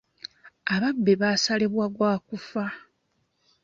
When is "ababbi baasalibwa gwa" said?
0.73-2.13